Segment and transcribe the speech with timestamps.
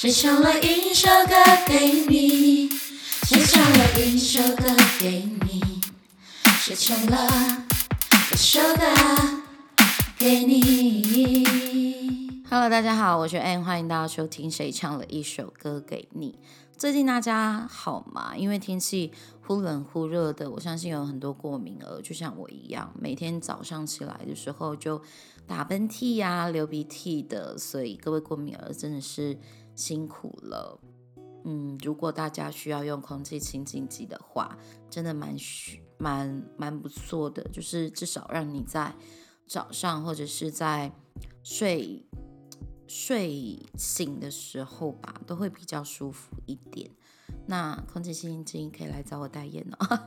[0.00, 1.34] 谁唱了一首歌
[1.66, 2.70] 给你？
[2.70, 4.64] 谁唱了一首歌
[4.98, 5.60] 给你？
[6.58, 7.66] 谁唱了
[8.32, 8.86] 一首歌
[10.18, 11.44] 给你
[12.48, 16.38] ？Hello，大家好，我是 Ann，欢迎大家收听《谁唱了一首歌给你》。
[16.78, 18.34] 最近大家好吗？
[18.34, 19.12] 因为天气
[19.42, 25.02] 忽冷忽热的，我相信有很多过敏儿，就像我一样，每天早上起来的时候就
[25.46, 27.58] 打喷嚏呀、流鼻涕的。
[27.58, 29.38] 所以各位过敏儿真的是
[29.80, 30.78] 辛苦了。
[31.44, 34.58] 嗯，如果大家需要用空气清净机的话，
[34.90, 38.94] 真的蛮需蛮蛮不错的，就是至少让你在
[39.46, 40.92] 早上或者是在
[41.42, 42.04] 睡。
[42.92, 46.90] 睡醒的时候吧，都会比较舒服一点。
[47.46, 50.00] 那空气清新机可以来找我代言哦。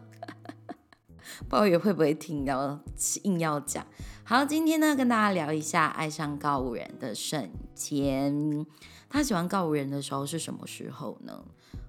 [1.47, 2.81] 抱怨会不会听到
[3.23, 3.87] 硬要讲？
[4.25, 8.65] 好，今天呢，跟大家聊一下爱上高五人的瞬间。
[9.13, 11.45] 他喜欢告五人的时候是什么时候呢？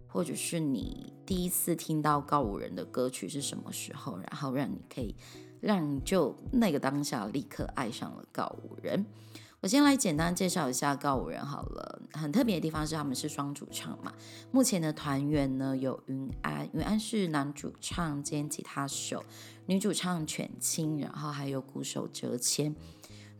[0.06, 4.18] 或者是你第一次听到告五人的歌曲是什么时候？
[4.18, 5.16] 然后让你可以
[5.58, 9.06] 让你就那个当下立刻爱上了告五人。
[9.62, 14.12] 我先来简单介绍一下告五人好了，很特别的地方是他们是双主唱嘛。
[14.50, 19.24] 目前的团员呢有云安，云安是男主唱兼吉他手，
[19.64, 22.76] 女主唱犬青，然后还有鼓手哲谦。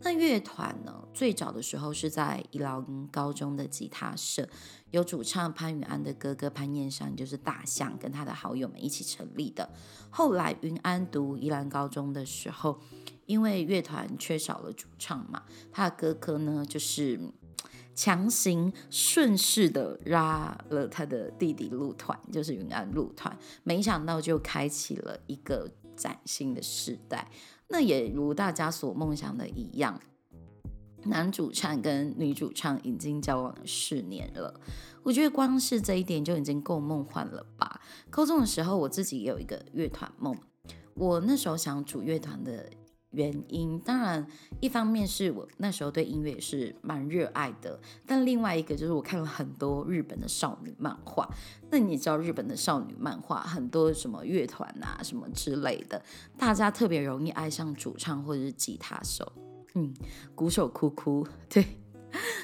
[0.05, 1.09] 那乐团呢？
[1.15, 4.47] 最早的时候是在宜兰高中的吉他社，
[4.91, 9.71] 有主唱潘宇安的哥哥潘彦山，就是大象，跟他的好友们一起成立的。
[10.11, 12.79] 后来云安读宜兰高中的时候，
[13.25, 17.19] 因为乐团缺少了主唱嘛，他的哥哥呢就是
[17.95, 27.31] 强行顺势的拉了他的弟弟入团，就是云安入团，没想到就开启了一个崭新的时代。
[27.69, 30.01] 那也如大家所梦想的一样，
[31.05, 34.61] 男主唱跟女主唱已经交往了四年了。
[35.03, 37.81] 我觉得光是这一点就已经够梦幻了吧。
[38.11, 40.37] 高中的时候，我自己也有一个乐团梦，
[40.95, 42.71] 我那时候想组乐团的。
[43.15, 44.27] 原因当然，
[44.61, 51.29] 一方面是我那时候对音乐也是蛮热爱的，但另外一个就是我看了很多日本的少女漫画。
[51.71, 56.03] 那你知道日本的少女漫画很多什么乐团啊什么之类的，
[56.37, 59.33] 大家特别容易爱上主唱或者是吉他手。
[59.75, 59.93] 嗯，
[60.35, 61.65] 鼓手哭哭，对，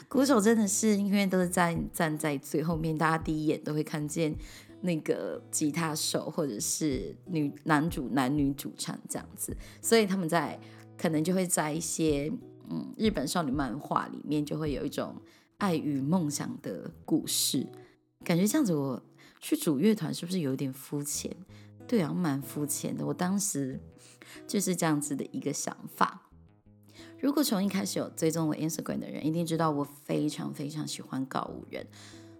[0.08, 4.34] 鼓手真的是因为都是在站在最后面，大家第一眼都会看见。
[4.82, 10.58] 那个吉他手，或者是女男主男女主唱这样子，所以他们在
[10.96, 12.32] 可能就会在一些
[12.68, 15.14] 嗯日本少女漫画里面，就会有一种
[15.58, 17.66] 爱与梦想的故事。
[18.24, 19.02] 感觉这样子，我
[19.40, 21.34] 去主乐团是不是有点肤浅？
[21.86, 23.04] 对啊，蛮肤浅的。
[23.04, 23.80] 我当时
[24.46, 26.30] 就是这样子的一个想法。
[27.18, 31.86] 如果从一开始有追踪我 Instagram 的人，一定知道我非常非常喜欢告五人。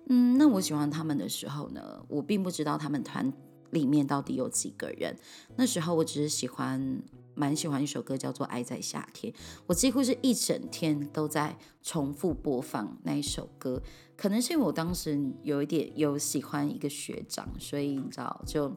[0.08, 3.32] 嗯，那我喜欢他们的时候呢，我并不知道他们团
[3.70, 5.16] 里面到底有几个人。
[5.56, 7.00] 那时候我只是喜欢，
[7.34, 9.32] 蛮喜欢一首歌叫做《爱在夏天》，
[9.66, 13.80] 我几乎是一整天都在重复播放那一首歌。
[14.16, 18.74] 可能是因为我当时有一点有喜欢一个学长，所以你知道就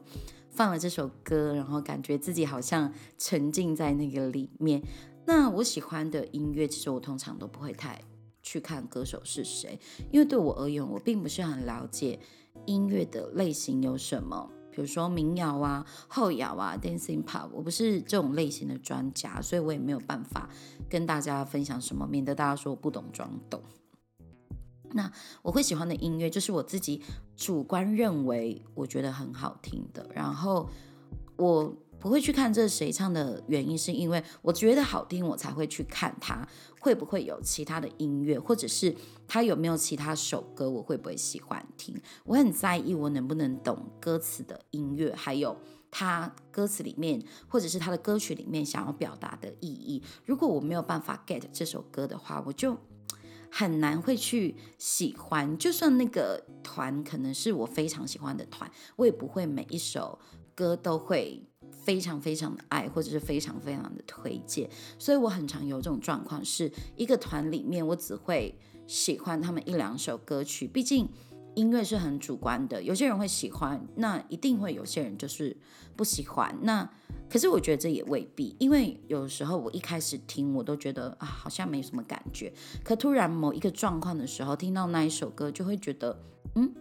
[0.50, 4.80] 放了这首歌，然后感觉自己好像沉浸在那个里面。
[5.26, 8.00] 那我喜欢的音乐，其实我通常都不会太。
[8.44, 9.80] 去看歌手是谁，
[10.12, 12.20] 因为对我而言，我并不是很了解
[12.66, 20.50] 音乐的类型有什么，比如说民谣啊、后摇啊、dancing pop，我不是这种类型的专家，所以我也没有办法
[20.90, 23.62] 跟大家分享什么，免得大家说我不懂装懂。
[24.92, 25.10] 那
[25.40, 27.02] 我会喜欢的音乐，就是我自己
[27.34, 30.68] 主观认为我觉得很好听的，然后
[31.38, 31.74] 我。
[32.04, 36.46] 不会去看这谁唱的原因，是因为我觉得好听，我才会去看他
[36.78, 38.94] 会不会有其他的音乐，或者是
[39.26, 41.98] 他有没有其他首歌，我会不会喜欢听。
[42.24, 45.58] 我很在意我能不能懂歌词的音乐，还有
[45.90, 50.02] 他歌词里面或者是他的歌曲里面想要表达的意义。
[50.26, 52.76] 如果我没有办法 get 这首歌的话，我就
[53.50, 55.56] 很难会去喜欢。
[55.56, 60.18] 就算那个团可能是我非常喜欢的团，我也不会每一首
[60.54, 61.42] 歌都会。
[61.82, 68.56] 非常非常的爱，或者是非常非常的推荐，所以我很常有这种状况，是一个团里面我只会
[68.86, 71.08] 喜欢他们一两首歌曲，毕竟
[71.54, 75.56] 音乐是很主观的，有些人会喜欢，那一定会有些人就是
[75.94, 76.56] 不喜欢。
[76.62, 76.90] 那
[77.28, 86.20] 可是我觉得这也未必，因为有时候我一开始听我都觉得啊好像没什么感觉，可突然某一个状况的时候听到那一首歌，就会觉得
[86.54, 86.72] 嗯，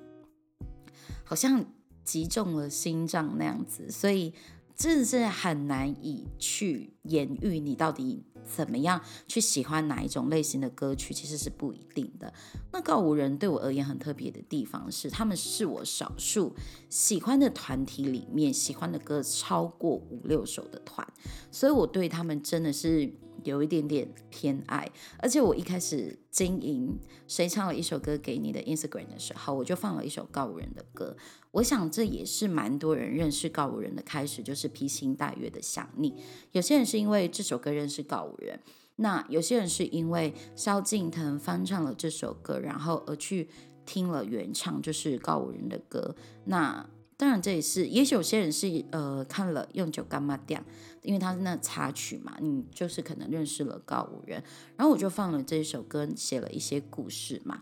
[1.24, 1.66] 好像
[2.04, 4.34] 击中了心脏那样子，所以。
[4.76, 12.34] 真的是很难以去言喻你到底怎么样去喜欢哪一种类型的歌曲，其实是不一定的。
[12.72, 16.56] 那告五人对我而言很特别的地方是，他们是我少数
[16.90, 21.08] 喜欢的团体里面喜欢的歌超过五六首的团，
[21.52, 23.14] 所以我对他们真的是。
[23.44, 26.98] 有一点点偏爱，而且我一开始经营
[27.28, 31.18] 谁唱了一首歌给你的 Instagram 的时候，我就放了一首告五人的歌。
[31.54, 36.16] 我想这也是蛮多人认识告五人的开始，就是披星戴月的想你。
[36.52, 38.60] 有些人是因为这首歌认识告五人，
[38.96, 43.48] 那有些人是因为萧敬腾翻唱了这首歌，然后而去
[43.86, 46.16] 听了原唱，就是告五人的歌。
[46.46, 50.60] 那当然，这也是，也许有些人是呃看了用酒干嘛掉，
[51.04, 54.44] 因为他是那插曲嘛，你就是可能认识了告五人，
[54.76, 57.62] 然后我就放了这首歌，写了一些故事嘛，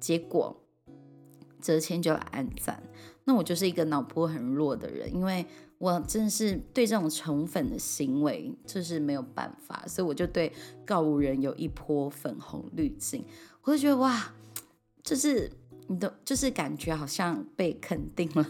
[0.00, 0.62] 结果
[1.60, 2.82] 泽谦就来暗赞，
[3.26, 5.44] 那我就是一个脑波很弱的人，因为
[5.78, 10.50] 我真的是对这种宠粉的行为就是没有办法，所以我就对
[10.86, 13.24] 告五人有一波粉红滤镜，
[13.62, 14.32] 我就觉得哇，
[15.02, 15.50] 就是
[15.88, 18.46] 你的就是感觉好像被肯定了。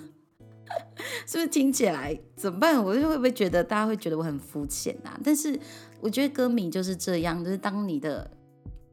[1.27, 2.85] 是不是听起来怎么办？
[2.85, 5.19] 我就会不会觉得大家会觉得我很肤浅啊？
[5.23, 5.59] 但是
[6.01, 8.31] 我觉得歌迷就是这样，就是当你的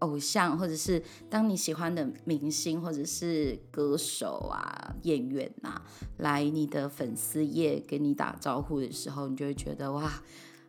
[0.04, 5.82] 偶像，或者是当你喜欢的明星，或者是歌手啊、演员呐，
[6.18, 10.22] 来你的粉丝页给你打招呼的时候，你就会觉得哇，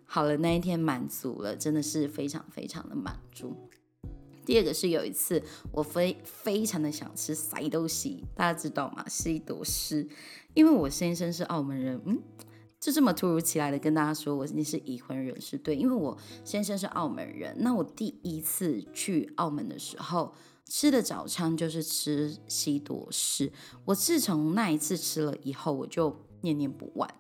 [0.05, 3.57] 好了，那一天满足了，真的是非常非常的满足。
[4.47, 5.43] 第二个是有一次
[5.73, 9.05] 我非非常的想吃塞豆西，大家知道吗？
[9.09, 10.07] 是一朵诗。
[10.53, 12.23] 因为我先生是澳门人，嗯，
[12.85, 16.15] 就这么突如其来的跟大家说，我你是已婚人士，对，因为我
[16.45, 20.35] 先生是澳门人，那我第一次去澳门的时候
[20.67, 23.51] 吃的早餐就是吃西多士，
[23.87, 27.11] 我自从那一次吃了以后，我就念念不忘。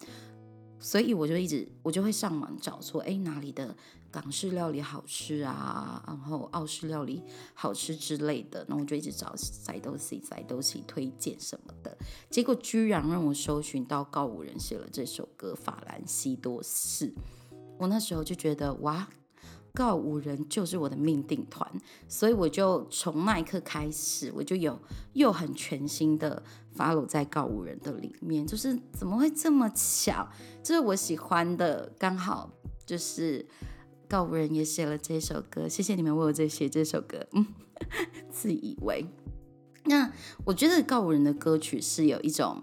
[0.78, 3.74] 所以我就一直我就会上网找说，哎，哪里的
[4.14, 7.20] 港式料理好吃啊，然后澳式料理
[7.52, 11.98] 好吃之类的，然后我就一直找塞豆西、塞豆西推荐什么的，
[12.30, 17.08] 结果居然让我搜寻到告五人写了这首歌《法兰西多士》，
[17.76, 19.08] 我那时候就觉得哇。
[19.76, 21.68] 告五人就是我的命定团，
[22.06, 24.78] 所以我就从那一刻开始，我就有
[25.14, 26.40] 又很全新的
[26.76, 30.28] follow 在告五人的里面，就是怎么会这么巧？
[30.62, 32.48] 就是我喜欢的刚好
[32.86, 33.44] 就是
[34.14, 37.44] 告五人也写了这首歌，谢谢你们为我在写这首歌，嗯，
[38.30, 39.04] 自以为。
[39.86, 40.08] 那
[40.44, 42.62] 我觉得告五人的歌曲是有一种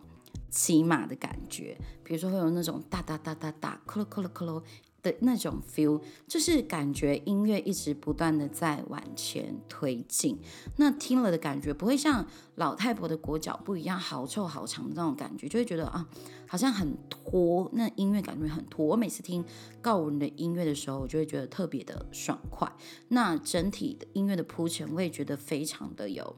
[0.50, 4.64] 骑马的感觉，比如说会有那种哒哒哒哒哒，咯咯咯咯咯。
[5.02, 10.40] 的那种 feel，就是感觉音乐一直不断的在往前推进，
[10.78, 12.26] 那听了的感觉不会像
[12.56, 16.08] 老太婆的裹脚布一样好臭好长的那种感觉，就会觉得啊，
[16.48, 18.86] 好像很拖，那音乐感觉很拖。
[18.86, 19.44] 我每次听
[19.82, 22.72] 告五人的音乐的时候，我就会觉得特别的爽快。
[23.08, 26.36] 那整体的音乐的铺陈，我也觉得非常的有。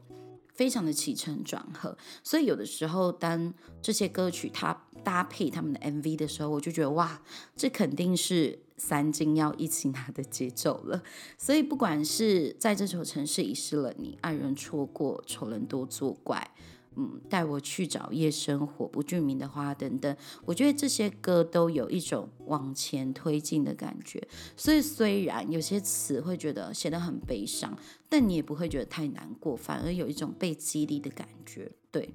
[0.54, 7.22] 非常的起承转合，所以有的时候当这些歌曲它搭配他们的 MV 的时候，我就觉得哇，
[7.56, 11.04] 这肯定是三金要一起拿的节奏了。
[11.38, 16.52] 所以不管是在这座城市遗失了你，爱人错过，仇人多作怪。
[16.96, 24.22] 嗯，带我去找夜生活，不具名的花等等，我觉得这些歌都有一种往前推进的感觉。
[24.56, 31.72] 所以虽然有些词会觉得写得很悲伤，但你也不会觉得太难过，反而有一种被激励的感觉。
[31.92, 32.12] 对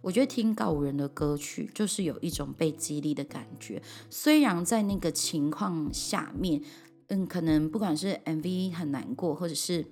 [0.00, 3.82] 我觉得听告五人的歌曲，就是有一种被激励的感觉。
[4.08, 6.62] 虽然在那个情况下面，
[7.08, 9.84] 嗯，可能不管是 MV 很难过，或者是。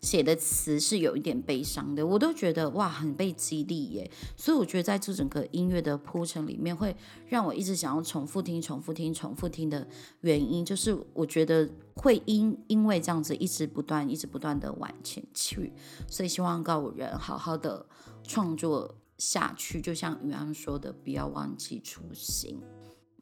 [0.00, 4.10] 写的词是有一点悲伤的，我都觉得哇，很被激励耶。
[4.36, 9.86] 所以我觉得在这整个音乐的铺陈里面，会让我一直想要重复听、重复听、重复听的
[10.20, 15.72] 原因，就是我觉得会因因为这样子一直不断、一直不断的往前去。
[16.08, 17.86] 所以希望告五人好好的
[18.22, 22.60] 创作下去，就像宇安说的，不要忘记初心。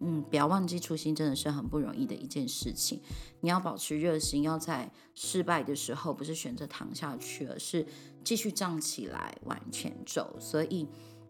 [0.01, 3.01] 嗯，不要忘记初心，真的是很不容易的一件事情。
[3.41, 7.87] 你要保持热心，要在失败的时候不是选择躺下去，而是
[8.23, 10.37] 继续站起来往前走。
[10.39, 10.87] 所以，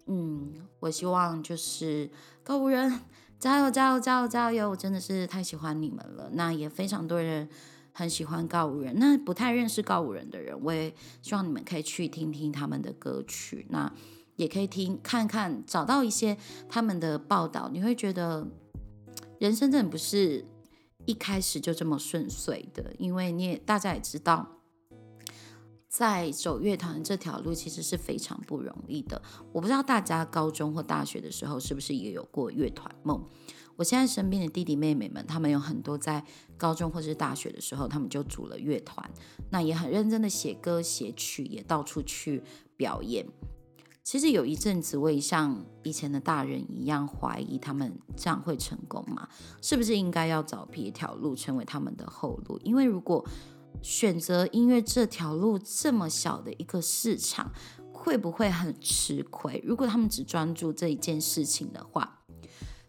[0.06, 2.11] 嗯，我希望就是
[2.42, 3.00] 告五人
[3.38, 4.70] 加油加油加油加油！
[4.70, 6.30] 我真的是太喜欢你们了。
[6.32, 7.49] 那也非常多人
[7.92, 10.92] 很喜欢告五人，那不太认识告五人的人，我也
[11.23, 13.66] 希望你们可以去听听他们的歌曲。
[13.70, 13.92] 那
[14.37, 16.37] 也可以听看看，找到一些
[16.69, 18.47] 他们的报道，你会觉得
[19.38, 20.47] 人生真的不是
[21.05, 24.61] 一开始就这么顺遂的，因为你也大家也知道，
[25.88, 29.21] 在走乐团这条路其实是非常不容易的。
[29.52, 33.23] 我不知道大家高中或大学的时候是不是也有过乐团梦？
[33.76, 36.25] 我现在身边的弟弟妹妹们，他们有很多在
[36.57, 39.11] 高中或是大学的时候，他们就组了乐团，
[39.50, 42.43] 那也很认真的写歌写曲，也到处去
[42.75, 43.26] 表演。
[44.07, 49.29] 其实有一阵子，我也像以前的大人一样怀疑他们这样会成功吗？
[49.61, 52.57] 是不是应该要找别条路成为他们的后路？
[52.63, 53.27] 因为如果
[53.83, 57.51] 选择音乐这条路这么小的一个市场，
[57.93, 59.61] 会不会很吃亏？
[59.67, 62.15] 如果他们只专注这一件事情的话。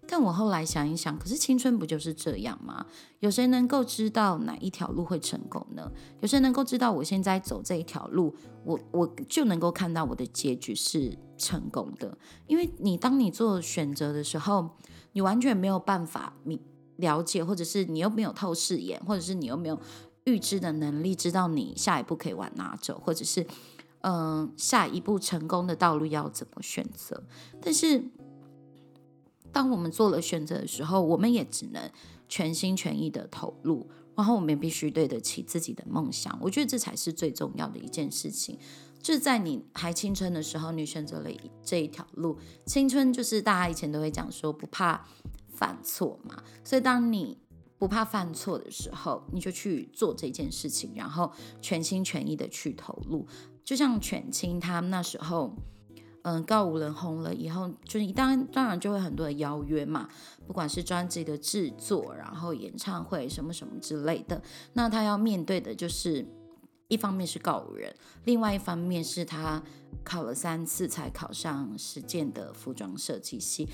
[0.10, 2.86] 但我后来想一想，可是青春不就是这样吗？
[3.20, 5.92] 有谁能够知道哪一条路会成功呢？
[6.22, 8.34] 有谁能够知道我现在走这一条路，
[8.64, 12.18] 我我就能够看到我的结局是成功的？
[12.48, 14.78] 因为你当你做选择的时候，
[15.12, 16.62] 你完全没有办法你
[16.96, 19.78] 了解，或者是你又没有透视眼，或者是你又没有
[20.24, 23.46] 预知的能力，知道你下一步可以往哪走，或者是
[24.02, 27.24] 嗯下一步成功的道路要怎么选择？
[27.62, 28.06] 但是。
[29.58, 31.90] 当我们做了选择的时候，我们也只能
[32.30, 36.38] 全心全意的投入，然后我们也必须对得起自己的梦想。
[36.40, 38.60] 我觉得这才是最重要的一件事情。
[39.02, 41.30] 就在你还青春的时候，你选择了
[41.64, 42.38] 这一条路。
[42.68, 45.04] 青春就是大家以前都会讲说不怕
[45.48, 47.40] 犯错嘛，所以当你
[47.80, 51.32] 不怕犯错的时候，你就去做这件事情，然后
[51.64, 53.26] 全心全意的去投入。
[53.64, 55.56] 就像犬青他那时候。
[56.30, 60.10] 嗯，告五人红了以后，就是当然当然就会很多的邀约嘛，
[60.46, 64.42] 不管是专辑的制作，然后演唱会什么什么之类的。
[64.74, 66.28] 那他要面对的就是
[66.90, 69.64] 一方面是告五人，另外一方面是他
[70.04, 73.70] 考了三次才考上实践的服装设计系。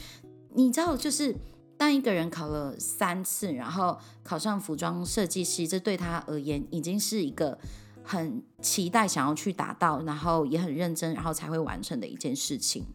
[0.53, 1.35] 你知道，就是
[1.75, 7.57] 当一个人考了三次，然后考上服装设计系，这对他而言已经是一个。
[8.03, 12.85] 很期待想要去达到，然后也很认真，然后才会完成的一件事情。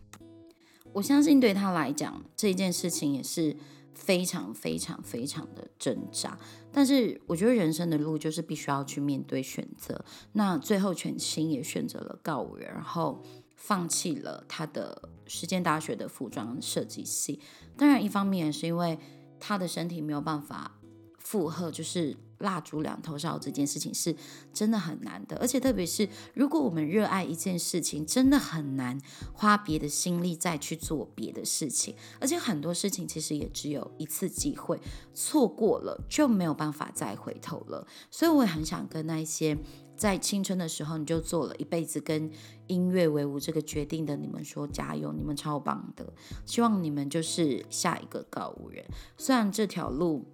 [0.93, 3.57] 我相信对他来讲，这一件事情也是
[3.95, 6.39] 非常非常非常的挣扎。
[6.71, 10.05] 但是我觉得人生的路就是必须要去面对选择。
[10.33, 13.23] 那最后全心也选择了告五人，然后
[13.57, 17.41] 放弃了他的时间大学的服装设计系。
[17.77, 18.99] 当然，一方面也是因为
[19.41, 20.79] 他的身体没有办法
[21.19, 22.17] 负荷，就是。
[22.39, 24.15] 蜡烛两头烧这件事情是
[24.53, 29.01] 真的很难的，而且特别是如果我们热爱一件事情，真的很难
[29.33, 31.95] 花别的心力再去做别的事情。
[32.21, 34.81] 而且很多事情其实也只有一次机会，
[35.15, 37.87] 错过了就没有办法再回头了。
[38.11, 39.59] 所以我也很想跟那一些
[39.97, 42.31] 在青春的时候你就做了一辈子跟
[42.69, 46.13] 音乐为伍这个决定的你们说加油，你们超棒的，
[46.47, 48.85] 希望你们就是下一个告五人。
[49.17, 50.25] 虽然这条路。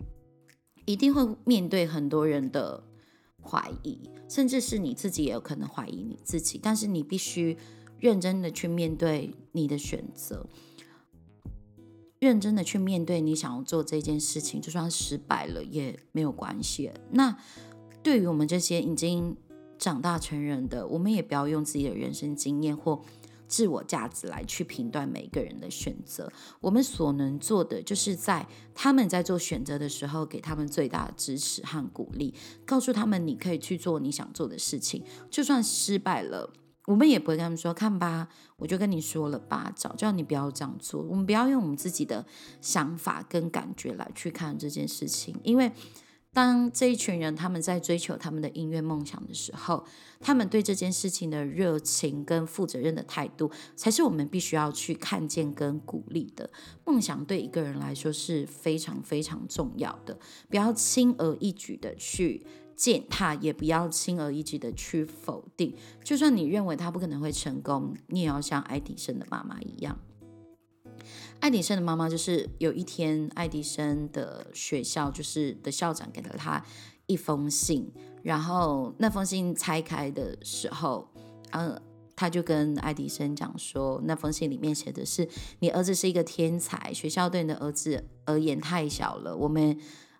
[0.84, 2.84] 一定会面对很多人的
[3.42, 6.60] 怀疑，甚至是你自己也有可能怀疑你自己。
[6.62, 7.56] 但是你必须
[7.98, 10.46] 认真的去面对你的选择，
[12.18, 16.90] 认真的去面对你想要做这件事情，就算失败了也没有关系。
[17.10, 17.36] 那
[18.02, 19.36] 对于我们这些已经
[19.78, 23.02] 长大成人的，我们也不要用自己的人生经验或。
[23.46, 32.34] 自我价值来去评断每一个人的选择，我们所能做的就是在他们在做选择的时候，给他们最大的支持和鼓励，
[32.66, 36.52] 告诉他们你可以去做你想做的事情，就算失败了，
[36.86, 41.02] 我们也不会跟他们说看吧，我就跟你说了吧，早叫你不要这样做。
[41.02, 42.24] 我们不要用我们自己的
[42.60, 45.72] 想法跟感觉来去看这件事情，因为。
[46.34, 49.86] 当这一群人他们在追求他们的音乐梦想的时候，
[50.20, 56.50] 他们对这件事情的热情跟负责任的态度，才是我们必须要去看见跟鼓励的。
[56.84, 60.18] 梦想对一个人来说是非常非常重要的，
[60.50, 65.76] 不要轻而易举的去践踏，也不要轻而易举的去否定。
[66.02, 69.96] 就算你认为他不可能会成功，你也要像爱迪生的妈妈一样。
[71.40, 76.64] 爱迪生的妈妈就是有一天，爱迪生的学校就是的校长给了他
[77.06, 77.92] 一封信，
[78.22, 81.06] 然后那封信拆开的时候，
[81.50, 81.78] 嗯，
[82.16, 89.78] 他就跟爱迪生讲说，那封信里面写的是你儿子是一个天才，学校对你的儿子而言太小了，我们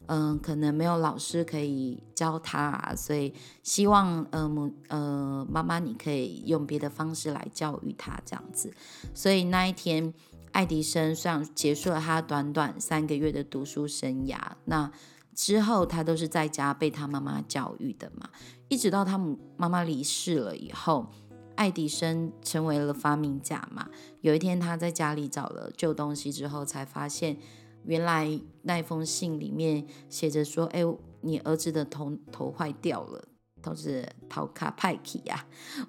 [0.09, 8.71] 嗯可能没有老师可以教他，所以希望呃母呃妈妈你可以用别的方式来教育他这样子，
[9.14, 10.12] 所以那一天。
[10.54, 14.88] 爱迪生虽然结束了他短短三个月的读书生涯，那
[15.34, 18.30] 之后他都是在家被他妈妈教育的嘛。
[18.68, 21.11] 一直到他母妈妈离世了以后，
[21.56, 23.88] 爱迪生成为了发明家嘛。
[24.20, 27.37] 有一天他在家里找了旧东西之后，才发现
[27.82, 30.82] 原来那封信里面写着说：“哎，
[31.23, 33.25] 你儿子的头头坏掉了，
[33.61, 35.46] 都是头卡派克呀。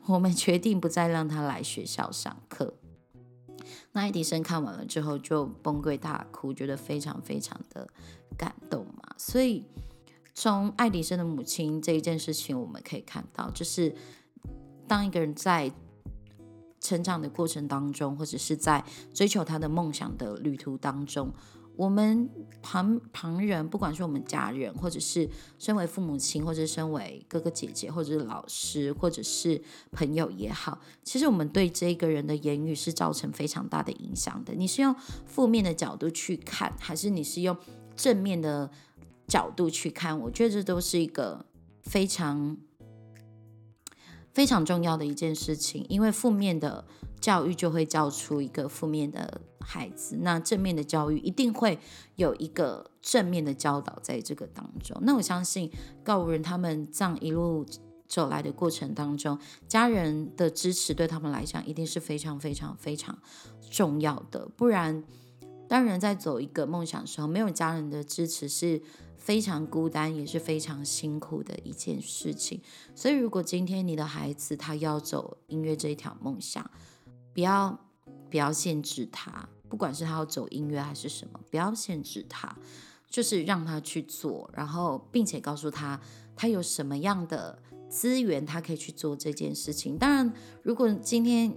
[0.08, 2.74] 我们决定不再让他来学校上课。”
[3.92, 7.88] 那爱迪生看完了之后就崩溃大哭，觉得非常非常的
[8.38, 9.16] 感动嘛。
[9.18, 9.64] 所以
[10.34, 13.96] 从爱迪生的母亲这一件事情，我们可以看到，就是
[14.88, 15.72] 当一个人在
[16.80, 21.34] 成长的过程当中，或者是在追求他的梦想的旅途当中。
[21.78, 22.30] 我们
[22.62, 25.30] 旁旁人，不管是我们家人，或者是
[25.60, 34.54] 身为父母亲，或者身为哥哥姐姐，或者是老师，或者是朋友也好，其实我们对这个人的言语是造成非常大的影响的。
[34.54, 37.56] 你是用负面的角度去看，还是你是用
[37.96, 38.72] 正面的
[39.28, 40.18] 角度去看？
[40.20, 41.46] 我觉得这都是一个
[41.82, 42.58] 非常
[44.34, 46.86] 非常重要的一件事情，因为负面的
[47.26, 49.42] 教育就会教出一个负面的。
[49.68, 51.80] 孩子，那正面的教育一定会
[52.18, 54.96] 有一个正面的教导在这个当中。
[55.02, 55.72] 那我相信
[56.04, 57.66] 告五人他们这样一路
[58.08, 63.18] 走来的过程当中，家人的支持对他们来讲一定是非常非常非常
[63.72, 64.48] 重要的。
[64.56, 65.04] 不然，
[65.68, 68.80] 当人在走一个梦想的时候，没有家人的支持是
[69.18, 72.62] 非常孤单，也是非常辛苦的一件事情。
[72.94, 76.70] 所以，如果今天你的孩子他要走音乐这一条梦想，
[77.36, 77.80] 不要
[78.32, 79.48] 不要限制他。
[79.68, 82.56] 不管是他要走音乐还是什么，不要限制他，
[83.10, 86.00] 就是让他去做，然后并且告诉他
[86.36, 89.98] 他有什么样的资源，他可以去做这件事情。
[89.98, 91.52] 当然，如果今天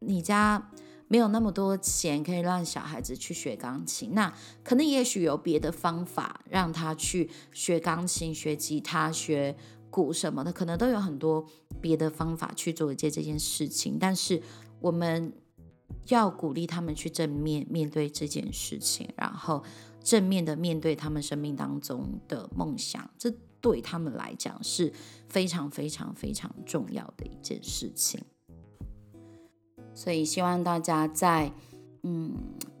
[0.00, 0.70] 你家
[1.06, 4.32] 没有那么多钱可以让小孩子去学钢琴，那
[4.64, 9.54] 可能也许有别的方法让他去学钢琴、学吉他、学
[9.90, 11.46] 鼓什么的，可能都有很多
[11.82, 13.98] 别的方法去做一件这件事情。
[14.00, 14.42] 但是
[14.82, 15.32] 我们。
[16.08, 19.62] 要鼓励他们去正面面对这件事情，然后
[20.02, 24.92] 正面的面对他们生命当中的梦想，这对他们来讲是
[25.28, 28.20] 非常非常非常重要的一件事情。
[29.94, 31.52] 所以希望大家在
[32.02, 32.34] 嗯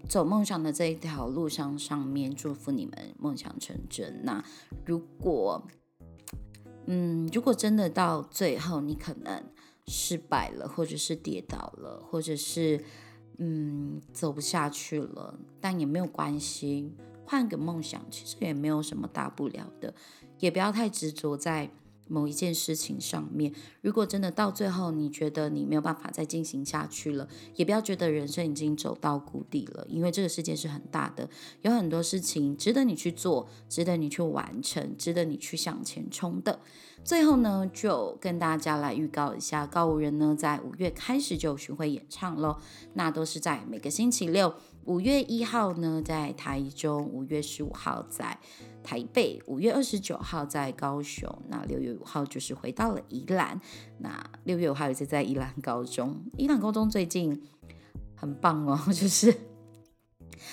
[0.08, 4.24] 走梦想的这一条路上上面，祝福你们梦想成真。
[4.24, 4.44] 那
[4.84, 5.62] 如果
[6.86, 9.44] 嗯如果真的到最后你可能
[9.86, 12.84] 失败了，或者是跌倒了，或者是
[13.38, 16.92] 嗯，走不下去了，但也没有关系，
[17.24, 19.94] 换个梦想，其实也没有什么大不了的，
[20.38, 21.70] 也不要太执着在
[22.12, 23.52] 某一件事情上面。
[23.80, 31.28] 如果真的到最后你觉得你没有办法再进行下去了，也不要觉得人生已经走到谷底了，因为这个世界是很大的，
[31.62, 36.60] 有很多事情值得你去做，值得你去完成，值得你去向前冲的。
[37.04, 42.58] 最后呢，就跟大家来预告一下，告五人呢在五月开始就巡回演唱喽。
[42.94, 48.38] 那都是在每个星期六，五月一号呢在台中，五月十五号在
[48.82, 53.60] 台北，五月二十九号在高雄，那六月五号就是回到了宜兰。
[53.98, 57.42] 那六月五号也是在宜兰高中，宜兰高中最近
[58.14, 59.51] 很棒哦， 就是。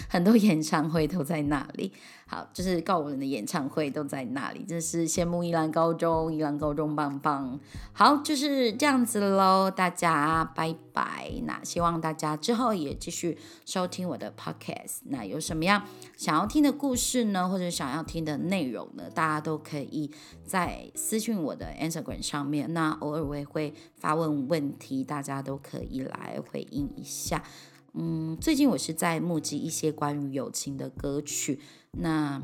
[0.08, 1.92] 很多演唱会都在那里，
[2.26, 7.60] 好，就是告五人的演唱会都在那里，真是羡慕宜兰高中，宜兰高中棒棒。
[7.94, 11.32] 好，就是这样子喽，大家拜拜。
[11.44, 15.00] 那希望大家之后也继续收听我的 podcast。
[15.06, 15.84] 那有什么样
[16.18, 19.10] 想要听的故事呢，或者想要听的内容呢？
[19.10, 20.12] 大家都可以
[20.46, 22.74] 在私讯我的 Instagram 上面。
[22.74, 27.44] 那偶尔我也会发问问题，大家都可以来回应一下。
[27.94, 31.60] 嗯，最近我是在募集一些关于友情的歌曲。
[31.92, 32.42] 那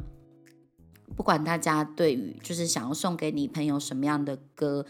[1.15, 4.85] 不管大家对于就是想要送给你朋友什么样的歌，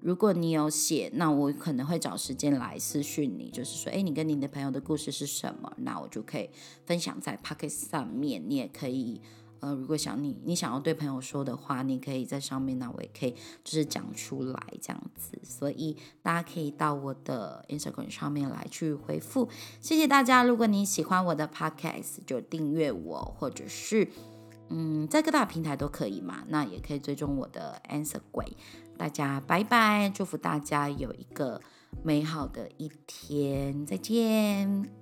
[0.00, 5.72] 如果你有写，那我可能会找时间来私讯你，就是说，哎，你跟你的朋友的故事是什么？
[5.78, 6.50] 那我就可以
[6.84, 9.20] 分享在 Pocket 上面，你也可以。
[9.60, 19.48] 呃，如果想你你想要对朋友说的话，你可以在上面，那我也可以就是讲出来这样子，所以大家可以到我的 Instagram 上面来去回复，
[19.80, 20.42] 谢谢大家。
[20.42, 24.08] 如果你喜欢我的 Podcast，就订阅我，或者是
[24.70, 28.52] 嗯，在各大平台都可以嘛，那也可以追踪我的 Instagram。
[28.96, 31.60] 大家拜拜，祝福大家有一个
[32.02, 34.99] 美好的一天，再见。